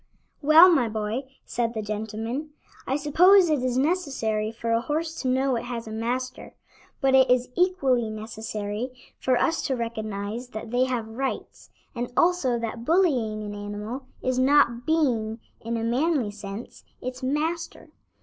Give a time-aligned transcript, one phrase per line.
[0.41, 2.53] "Well, my boy," said the gentleman,
[2.87, 6.55] "I suppose it is necessary for a horse to know it has a master,
[7.01, 12.57] but it is equally necessary for us to recognize that they have rights, and also
[12.57, 17.91] that bullying an animal is not being, in a manly sense, its master.